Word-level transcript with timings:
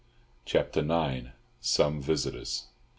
CHAPTER 0.45 0.79
IX. 0.81 1.27
SOME 1.59 2.01
VISITORS. 2.01 2.65